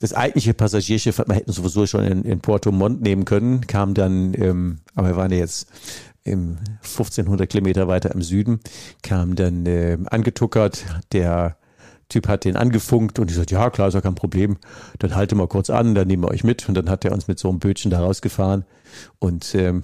[0.00, 4.34] das eigentliche Passagierschiff, man hätten sowieso schon in, in Porto Montt nehmen können, kam dann,
[4.34, 5.68] ähm, aber wir waren ja jetzt
[6.22, 8.60] im 1500 Kilometer weiter im Süden,
[9.02, 11.56] kam dann äh, angetuckert, der
[12.08, 14.56] Typ hat den angefunkt und ich sagte, ja klar, ist ja kein Problem,
[14.98, 16.66] dann halte mal kurz an, dann nehmen wir euch mit.
[16.66, 18.64] Und dann hat er uns mit so einem Bötchen da rausgefahren.
[19.18, 19.82] Und ähm,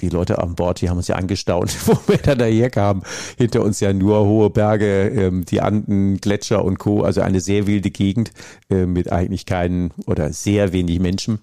[0.00, 3.02] die Leute an Bord, die haben uns ja angestaunt, wo wir dann daher kamen.
[3.36, 7.02] Hinter uns ja nur hohe Berge, ähm, die Anden, Gletscher und Co.
[7.02, 8.32] Also eine sehr wilde Gegend
[8.70, 11.40] äh, mit eigentlich keinen oder sehr wenig Menschen.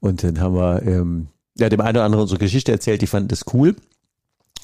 [0.00, 3.28] Und dann haben wir ähm, ja, dem einen oder anderen unsere Geschichte erzählt, die fanden
[3.28, 3.76] das cool.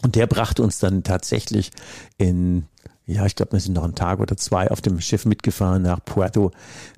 [0.03, 1.70] Und der brachte uns dann tatsächlich
[2.18, 2.66] in
[3.09, 6.05] ja, ich glaube, wir sind noch einen Tag oder zwei auf dem Schiff mitgefahren nach
[6.05, 6.51] Puerto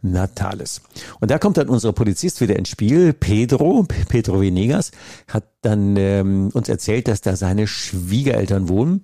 [0.03, 0.83] Natales.
[1.20, 4.90] Und da kommt dann unser Polizist wieder ins Spiel, Pedro, Pedro Venegas,
[5.29, 9.03] hat dann ähm, uns erzählt, dass da seine Schwiegereltern wohnen.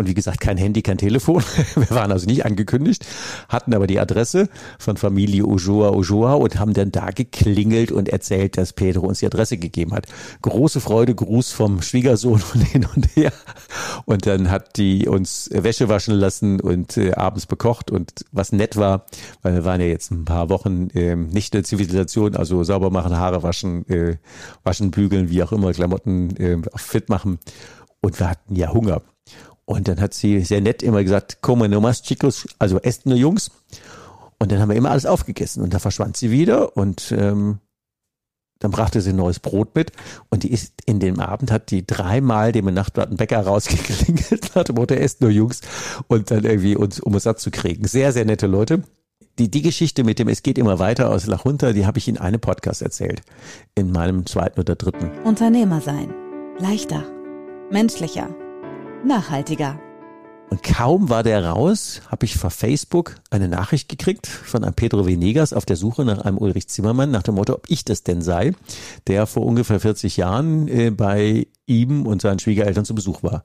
[0.00, 1.44] Und wie gesagt, kein Handy, kein Telefon.
[1.74, 3.04] Wir waren also nicht angekündigt,
[3.50, 8.56] hatten aber die Adresse von Familie Ojoa Ojoa und haben dann da geklingelt und erzählt,
[8.56, 10.06] dass Pedro uns die Adresse gegeben hat.
[10.40, 13.30] Große Freude, Gruß vom Schwiegersohn und hin und her.
[14.06, 18.78] Und dann hat die uns Wäsche waschen lassen und äh, abends bekocht und was nett
[18.78, 19.04] war,
[19.42, 22.88] weil wir waren ja jetzt ein paar Wochen äh, nicht in der Zivilisation, also sauber
[22.88, 24.16] machen, Haare waschen, äh,
[24.64, 27.38] waschen, bügeln, wie auch immer, Klamotten äh, fit machen.
[28.00, 29.02] Und wir hatten ja Hunger.
[29.70, 33.52] Und dann hat sie sehr nett immer gesagt, come nomás chicos, also esst nur Jungs.
[34.40, 37.60] Und dann haben wir immer alles aufgegessen und da verschwand sie wieder und ähm,
[38.58, 39.92] dann brachte sie ein neues Brot mit
[40.28, 45.20] und die ist in dem Abend hat die dreimal dem Nachtplattenbäcker rausgeklingelt, hat Mutter esst
[45.20, 45.60] nur Jungs
[46.08, 47.86] und dann irgendwie uns, um es satt zu kriegen.
[47.86, 48.82] Sehr, sehr nette Leute.
[49.38, 52.18] Die, die Geschichte mit dem Es geht immer weiter aus Lachunter, die habe ich in
[52.18, 53.22] einem Podcast erzählt.
[53.76, 55.12] In meinem zweiten oder dritten.
[55.22, 56.12] Unternehmer sein.
[56.58, 57.04] Leichter.
[57.70, 58.30] Menschlicher
[59.04, 59.78] nachhaltiger.
[60.50, 65.06] Und kaum war der raus, habe ich vor Facebook eine Nachricht gekriegt von einem Pedro
[65.06, 68.20] Venegas auf der Suche nach einem Ulrich Zimmermann, nach dem Motto, ob ich das denn
[68.20, 68.52] sei,
[69.06, 73.44] der vor ungefähr 40 Jahren äh, bei ihm und seinen Schwiegereltern zu Besuch war.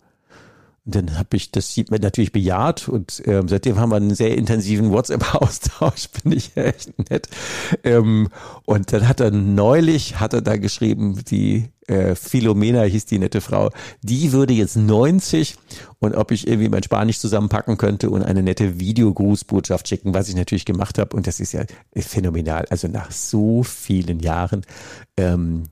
[0.85, 4.13] Und dann habe ich das sieht man natürlich bejaht und ähm, seitdem haben wir einen
[4.13, 7.27] sehr intensiven WhatsApp-Austausch, bin ich echt nett.
[7.83, 8.29] Ähm,
[8.65, 13.41] und dann hat er neulich, hat er da geschrieben, die äh, Philomena hieß die nette
[13.41, 13.71] Frau,
[14.01, 15.55] die würde jetzt 90
[15.99, 20.35] und ob ich irgendwie mein Spanisch zusammenpacken könnte und eine nette Videogrußbotschaft schicken, was ich
[20.35, 21.15] natürlich gemacht habe.
[21.15, 21.63] Und das ist ja
[21.95, 22.65] phänomenal.
[22.69, 24.65] Also nach so vielen Jahren
[25.17, 25.63] ähm,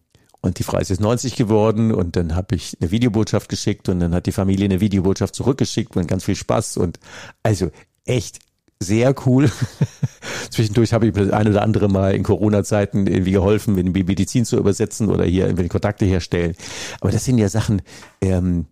[0.42, 4.02] und die Frau ist jetzt 90 geworden und dann habe ich eine Videobotschaft geschickt und
[4.02, 7.00] dann hat die Familie eine Videobotschaft zurückgeschickt und ganz viel Spaß und
[7.44, 7.72] also
[8.06, 8.40] echt
[8.80, 9.52] sehr cool.
[10.50, 14.46] Zwischendurch habe ich das ein oder andere Mal in Corona-Zeiten irgendwie geholfen, in die Medizin
[14.46, 16.56] zu übersetzen oder hier irgendwie Kontakte herstellen.
[17.02, 17.82] Aber das sind ja Sachen,
[18.22, 18.66] ähm,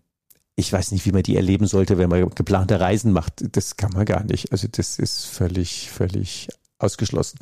[0.56, 3.56] ich weiß nicht, wie man die erleben sollte, wenn man geplante Reisen macht.
[3.56, 4.52] Das kann man gar nicht.
[4.52, 7.40] Also das ist völlig, völlig ausgeschlossen.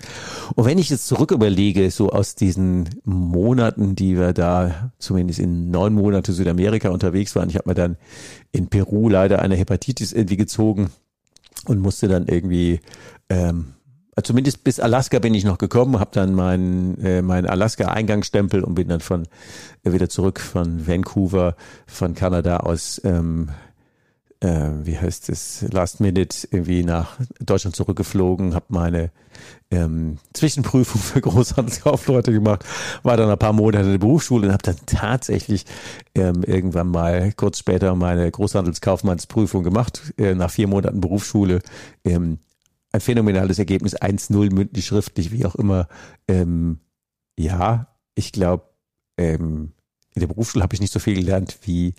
[0.56, 5.72] Und wenn ich jetzt zurück überlege, so aus diesen Monaten, die wir da zumindest in
[5.72, 7.98] neun Monate Südamerika unterwegs waren, ich habe mir dann
[8.52, 10.92] in Peru leider eine Hepatitis irgendwie gezogen
[11.66, 12.80] und musste dann irgendwie
[13.30, 13.74] ähm,
[14.24, 18.90] zumindest bis Alaska bin ich noch gekommen, habe dann meinen äh, mein Alaska-Eingangsstempel und bin
[18.90, 19.28] dann von
[19.84, 21.56] äh, wieder zurück von Vancouver,
[21.88, 23.50] von Kanada aus ähm,
[24.42, 29.12] äh, wie heißt es, Last Minute irgendwie nach Deutschland zurückgeflogen, habe meine
[29.70, 32.64] ähm, Zwischenprüfung für Großhandelskaufleute gemacht,
[33.04, 35.66] war dann ein paar Monate in der Berufsschule und habe dann tatsächlich
[36.16, 41.60] ähm, irgendwann mal kurz später meine Großhandelskaufmannsprüfung gemacht, äh, nach vier Monaten Berufsschule.
[42.06, 42.40] Ähm,
[42.92, 45.88] ein phänomenales Ergebnis, 1-0 mündlich, schriftlich, wie auch immer.
[46.28, 46.80] Ähm,
[47.38, 48.64] ja, ich glaube,
[49.18, 49.74] ähm,
[50.16, 51.94] in der Berufsschule habe ich nicht so viel gelernt wie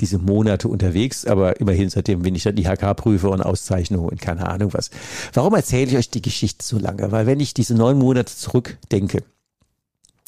[0.00, 4.72] diese Monate unterwegs, aber immerhin seitdem bin ich dann IHK-Prüfer und Auszeichnung und keine Ahnung
[4.72, 4.90] was.
[5.34, 7.10] Warum erzähle ich euch die Geschichte so lange?
[7.10, 9.24] Weil wenn ich diese neun Monate zurückdenke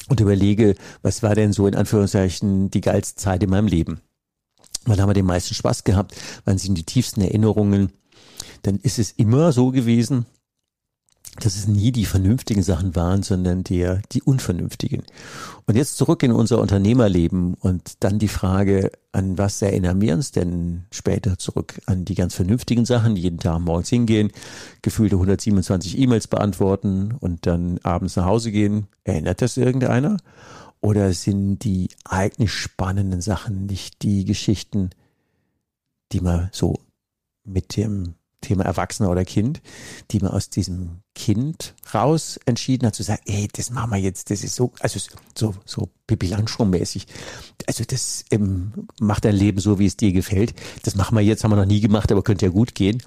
[0.09, 4.01] und überlege, was war denn so in Anführungszeichen die geilste Zeit in meinem Leben?
[4.85, 6.15] Wann haben wir den meisten Spaß gehabt?
[6.45, 7.91] Wann sind die tiefsten Erinnerungen?
[8.63, 10.25] Dann ist es immer so gewesen,
[11.39, 15.03] dass es nie die vernünftigen Sachen waren, sondern der, die unvernünftigen.
[15.65, 20.31] Und jetzt zurück in unser Unternehmerleben und dann die Frage, an was erinnern wir uns
[20.31, 21.81] denn später zurück?
[21.85, 24.31] An die ganz vernünftigen Sachen, die jeden Tag morgens hingehen,
[24.81, 28.87] gefühlte 127 E-Mails beantworten und dann abends nach Hause gehen.
[29.03, 30.17] Erinnert das irgendeiner?
[30.81, 34.91] Oder sind die eigentlich spannenden Sachen nicht die Geschichten,
[36.11, 36.79] die man so
[37.43, 39.61] mit dem Thema Erwachsener oder Kind,
[40.11, 44.31] die man aus diesem Kind raus entschieden hat, zu sagen, ey, das machen wir jetzt,
[44.31, 44.99] das ist so, also
[45.37, 47.05] so, so Pippi Langstrumpf-mäßig.
[47.67, 50.53] Also das ähm, macht dein Leben so, wie es dir gefällt.
[50.83, 53.03] Das machen wir jetzt, haben wir noch nie gemacht, aber könnte ja gut gehen.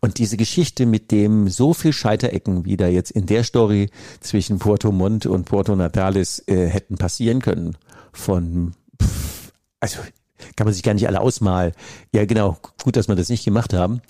[0.00, 4.58] Und diese Geschichte mit dem so viel Scheiterecken, wie da jetzt in der Story zwischen
[4.58, 7.76] Porto Montt und Porto Natalis äh, hätten passieren können,
[8.12, 10.00] von, pff, also
[10.56, 11.72] kann man sich gar nicht alle ausmalen.
[12.12, 14.02] Ja, genau, gut, dass wir das nicht gemacht haben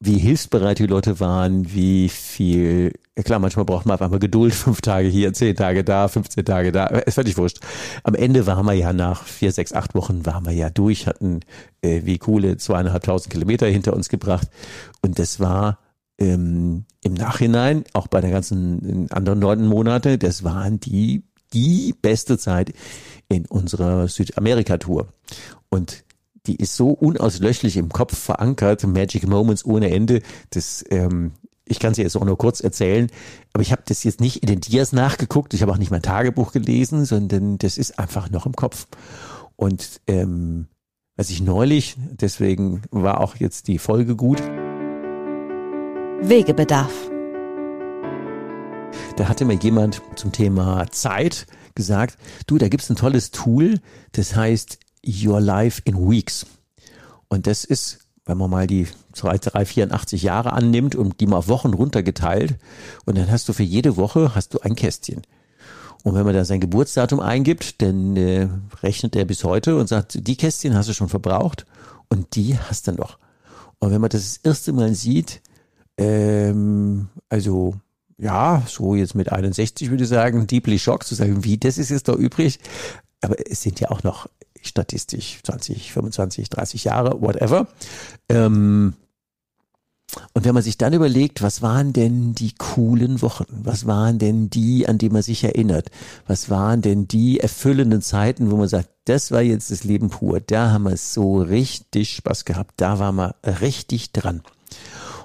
[0.00, 4.80] wie hilfsbereit die Leute waren, wie viel, klar, manchmal braucht man einfach mal Geduld, fünf
[4.80, 7.58] Tage hier, zehn Tage da, 15 Tage da, ist völlig wurscht.
[8.04, 11.40] Am Ende waren wir ja nach vier, sechs, acht Wochen waren wir ja durch, hatten
[11.82, 14.48] äh, wie coole zweieinhalbtausend Kilometer hinter uns gebracht
[15.02, 15.78] und das war
[16.18, 22.38] ähm, im Nachhinein, auch bei den ganzen anderen neun Monate, das waren die, die beste
[22.38, 22.72] Zeit
[23.28, 25.08] in unserer Südamerika-Tour.
[25.70, 26.04] Und
[26.48, 30.22] die ist so unauslöschlich im Kopf verankert, Magic Moments ohne Ende.
[30.50, 31.32] Das, ähm,
[31.66, 33.08] ich kann sie jetzt auch nur kurz erzählen,
[33.52, 36.02] aber ich habe das jetzt nicht in den Dias nachgeguckt, ich habe auch nicht mein
[36.02, 38.86] Tagebuch gelesen, sondern das ist einfach noch im Kopf.
[39.56, 40.68] Und ähm,
[41.16, 44.40] als ich neulich, deswegen war auch jetzt die Folge gut.
[46.22, 46.92] Wegebedarf.
[49.16, 53.80] Da hatte mir jemand zum Thema Zeit gesagt, du, da gibt's ein tolles Tool,
[54.12, 56.46] das heißt Your Life in Weeks.
[57.28, 62.56] Und das ist, wenn man mal die 384 Jahre annimmt und die mal Wochen runtergeteilt,
[63.04, 65.22] und dann hast du für jede Woche hast du ein Kästchen.
[66.04, 68.48] Und wenn man da sein Geburtsdatum eingibt, dann äh,
[68.82, 71.66] rechnet er bis heute und sagt, die Kästchen hast du schon verbraucht
[72.08, 73.18] und die hast du noch.
[73.78, 75.40] Und wenn man das, das erste Mal sieht,
[75.96, 77.74] ähm, also
[78.16, 81.90] ja, so jetzt mit 61 würde ich sagen, deeply shocked zu sagen, wie, das ist
[81.90, 82.58] jetzt da übrig.
[83.20, 84.28] Aber es sind ja auch noch
[84.62, 87.68] statistisch 20, 25, 30 Jahre, whatever.
[88.28, 88.94] Ähm,
[90.32, 93.46] und wenn man sich dann überlegt, was waren denn die coolen Wochen?
[93.50, 95.90] Was waren denn die, an die man sich erinnert?
[96.26, 100.40] Was waren denn die erfüllenden Zeiten, wo man sagt, das war jetzt das Leben pur.
[100.40, 102.74] Da haben wir so richtig Spaß gehabt.
[102.76, 104.42] Da waren wir richtig dran.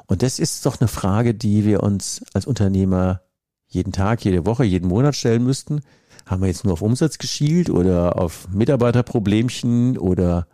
[0.05, 3.21] Und das ist doch eine Frage, die wir uns als Unternehmer
[3.67, 5.81] jeden Tag, jede Woche, jeden Monat stellen müssten.
[6.25, 10.47] Haben wir jetzt nur auf Umsatz geschielt oder auf Mitarbeiterproblemchen oder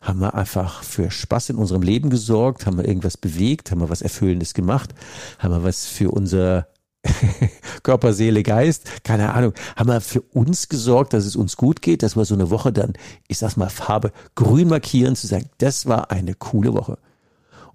[0.00, 2.66] haben wir einfach für Spaß in unserem Leben gesorgt?
[2.66, 3.70] Haben wir irgendwas bewegt?
[3.70, 4.94] Haben wir was Erfüllendes gemacht?
[5.38, 6.66] Haben wir was für unser
[7.84, 9.04] Körper, Seele, Geist?
[9.04, 9.52] Keine Ahnung.
[9.76, 12.72] Haben wir für uns gesorgt, dass es uns gut geht, dass wir so eine Woche
[12.72, 12.94] dann,
[13.28, 16.98] ich sag's mal, Farbe grün markieren, zu sagen, das war eine coole Woche.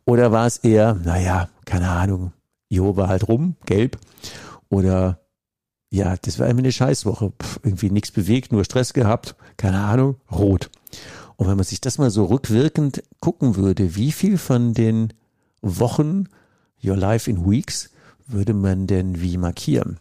[0.05, 2.33] Oder war es eher, naja, keine Ahnung,
[2.69, 3.97] Jo war halt rum, gelb.
[4.69, 5.19] Oder
[5.89, 7.31] ja, das war irgendwie eine Scheißwoche.
[7.41, 10.69] Pff, irgendwie nichts bewegt, nur Stress gehabt, keine Ahnung, rot.
[11.37, 15.13] Und wenn man sich das mal so rückwirkend gucken würde, wie viel von den
[15.61, 16.25] Wochen,
[16.83, 17.91] Your Life in Weeks,
[18.25, 19.99] würde man denn wie markieren?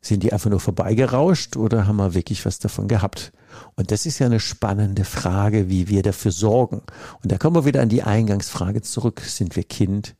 [0.00, 3.32] Sind die einfach nur vorbeigerauscht oder haben wir wirklich was davon gehabt?
[3.74, 6.82] Und das ist ja eine spannende Frage, wie wir dafür sorgen.
[7.22, 9.20] Und da kommen wir wieder an die Eingangsfrage zurück.
[9.20, 10.14] Sind wir Kind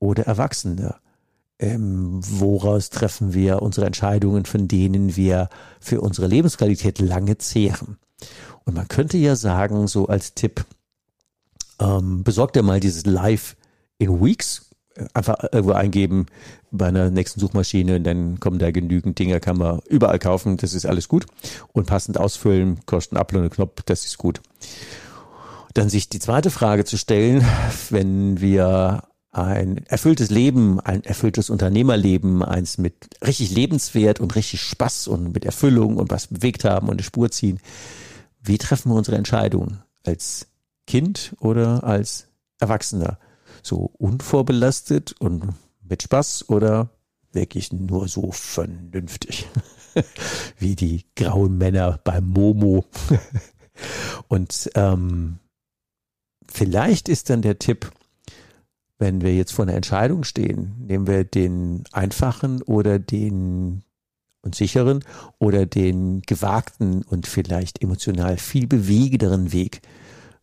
[0.00, 0.96] oder Erwachsene?
[1.58, 5.48] Ähm, woraus treffen wir unsere Entscheidungen, von denen wir
[5.80, 7.96] für unsere Lebensqualität lange zehren?
[8.64, 10.64] Und man könnte ja sagen, so als Tipp,
[11.78, 13.56] ähm, besorgt dir mal dieses Live
[13.98, 14.66] in Weeks
[15.14, 16.26] einfach irgendwo eingeben
[16.70, 20.74] bei einer nächsten Suchmaschine und dann kommen da genügend Dinge, kann man überall kaufen, das
[20.74, 21.26] ist alles gut.
[21.72, 24.40] Und passend ausfüllen, kosten Upload Knopf, das ist gut.
[25.74, 27.44] Dann sich die zweite Frage zu stellen,
[27.90, 29.02] wenn wir
[29.36, 32.94] ein erfülltes Leben, ein erfülltes Unternehmerleben, eins mit
[33.24, 37.30] richtig lebenswert und richtig Spaß und mit Erfüllung und was bewegt haben und eine Spur
[37.30, 37.60] ziehen.
[38.42, 39.82] Wie treffen wir unsere Entscheidungen?
[40.04, 40.46] Als
[40.86, 42.28] Kind oder als
[42.60, 43.18] Erwachsener?
[43.66, 46.90] so unvorbelastet und mit Spaß oder
[47.32, 49.46] wirklich nur so vernünftig?
[50.58, 52.84] Wie die grauen Männer beim Momo.
[54.28, 55.38] und ähm,
[56.48, 57.90] vielleicht ist dann der Tipp,
[58.98, 63.82] wenn wir jetzt vor einer Entscheidung stehen, nehmen wir den einfachen oder den
[64.42, 65.04] und sicheren
[65.38, 69.82] oder den gewagten und vielleicht emotional viel bewegenderen Weg.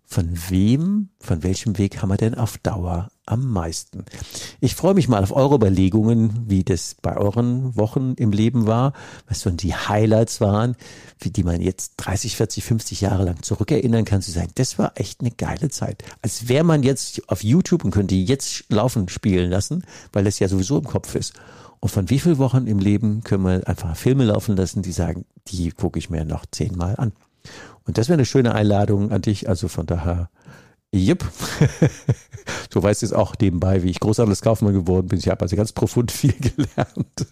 [0.06, 4.06] Von wem, von welchem Weg haben wir denn auf Dauer am meisten?
[4.60, 8.94] Ich freue mich mal auf eure Überlegungen, wie das bei euren Wochen im Leben war,
[9.28, 10.76] was so die Highlights waren,
[11.20, 14.92] wie die man jetzt 30, 40, 50 Jahre lang zurückerinnern kann, zu sagen, das war
[14.96, 16.04] echt eine geile Zeit.
[16.22, 20.48] Als wäre man jetzt auf YouTube und könnte jetzt laufen spielen lassen, weil das ja
[20.48, 21.34] sowieso im Kopf ist.
[21.80, 25.26] Und von wie vielen Wochen im Leben können wir einfach Filme laufen lassen, die sagen,
[25.48, 27.14] die gucke ich mir noch zehnmal an.
[27.86, 29.50] Und das wäre eine schöne Einladung an dich.
[29.50, 30.30] Also von daher,
[30.94, 31.26] Jupp.
[32.70, 35.20] du weißt jetzt auch nebenbei, wie ich Großhandelskaufmann geworden bin.
[35.20, 37.28] Ich habe also ganz profund viel gelernt.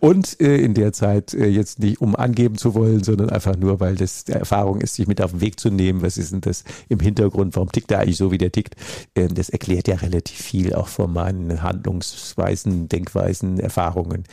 [0.00, 3.80] Und äh, in der Zeit äh, jetzt nicht, um angeben zu wollen, sondern einfach nur,
[3.80, 6.02] weil das der Erfahrung ist, sich mit auf den Weg zu nehmen.
[6.02, 7.56] Was ist denn das im Hintergrund?
[7.56, 8.76] Warum tickt er eigentlich so, wie der tickt?
[9.14, 14.24] Ähm, das erklärt ja relativ viel auch von meinen Handlungsweisen, Denkweisen, Erfahrungen.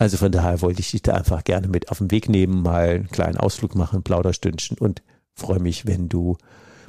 [0.00, 2.88] Also von daher wollte ich dich da einfach gerne mit auf den Weg nehmen, mal
[2.88, 5.02] einen kleinen Ausflug machen, Plauderstündchen und
[5.34, 6.38] freue mich, wenn du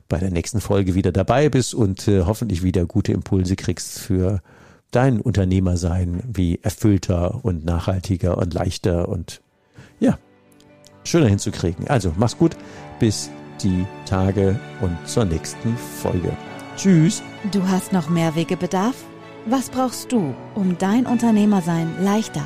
[0.08, 4.41] bei der nächsten Folge wieder dabei bist und äh, hoffentlich wieder gute Impulse kriegst für
[4.91, 9.41] dein Unternehmersein, wie erfüllter und nachhaltiger und leichter und
[10.00, 10.17] ja,
[11.04, 11.89] schöner hinzukriegen.
[11.89, 12.56] Also mach's gut,
[13.02, 13.30] bis
[13.62, 16.32] die Tage und zur nächsten Folge.
[16.78, 17.21] Tschüss.
[17.52, 18.95] Du hast noch mehr Wegebedarf?
[19.47, 22.45] Was brauchst du, um dein Unternehmersein leichter